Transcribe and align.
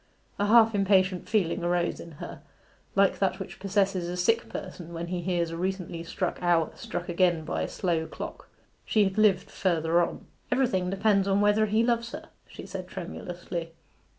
A 0.39 0.47
half 0.47 0.73
impatient 0.73 1.29
feeling 1.29 1.63
arose 1.63 1.99
in 1.99 2.13
her, 2.13 2.41
like 2.95 3.19
that 3.19 3.37
which 3.37 3.59
possesses 3.59 4.09
a 4.09 4.17
sick 4.17 4.49
person 4.49 4.93
when 4.93 5.05
he 5.09 5.21
hears 5.21 5.51
a 5.51 5.57
recently 5.57 6.01
struck 6.03 6.41
hour 6.41 6.71
struck 6.75 7.07
again 7.07 7.45
by 7.45 7.61
a 7.61 7.67
slow 7.67 8.07
clock. 8.07 8.49
She 8.83 9.03
had 9.03 9.19
lived 9.19 9.51
further 9.51 10.01
on. 10.01 10.25
'Everything 10.51 10.89
depends 10.89 11.27
upon 11.27 11.41
whether 11.41 11.67
he 11.67 11.83
loves 11.83 12.13
her,' 12.13 12.29
she 12.47 12.65
said 12.65 12.87
tremulously. 12.87 13.73